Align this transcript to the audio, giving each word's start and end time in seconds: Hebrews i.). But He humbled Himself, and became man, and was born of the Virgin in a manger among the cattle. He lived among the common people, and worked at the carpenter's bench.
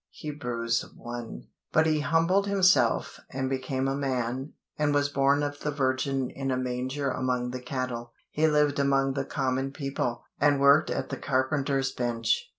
Hebrews 0.09 0.83
i.). 1.07 1.21
But 1.71 1.85
He 1.85 1.99
humbled 1.99 2.47
Himself, 2.47 3.19
and 3.29 3.51
became 3.51 3.83
man, 3.99 4.53
and 4.75 4.95
was 4.95 5.09
born 5.09 5.43
of 5.43 5.59
the 5.59 5.69
Virgin 5.69 6.31
in 6.31 6.49
a 6.49 6.57
manger 6.57 7.11
among 7.11 7.51
the 7.51 7.61
cattle. 7.61 8.11
He 8.31 8.47
lived 8.47 8.79
among 8.79 9.13
the 9.13 9.25
common 9.25 9.71
people, 9.71 10.23
and 10.39 10.59
worked 10.59 10.89
at 10.89 11.09
the 11.09 11.17
carpenter's 11.17 11.91
bench. 11.91 12.49